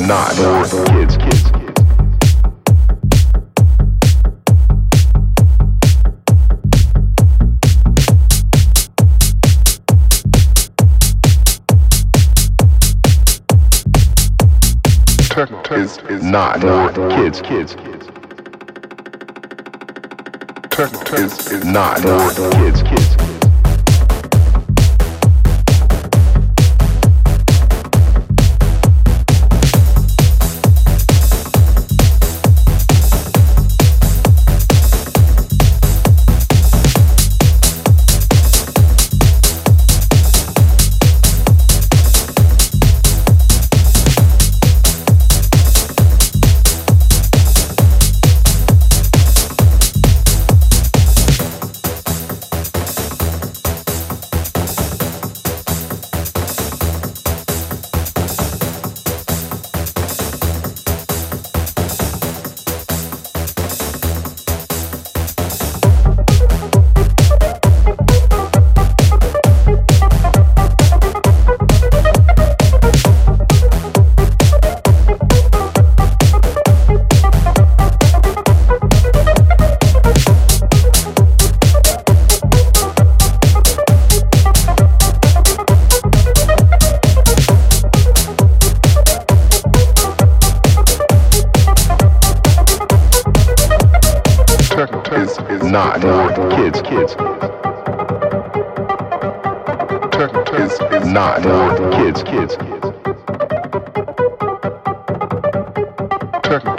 [0.00, 1.42] not more kids, kids.
[15.28, 17.74] Techno is, is not more kids, kids.
[20.70, 23.41] Techno is, is not more kids, kids.
[95.14, 97.12] Is, is not more kids, kids.
[100.52, 102.54] Is, is not more kids, kids.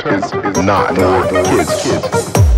[0.05, 2.52] Is, is not more kids, kids.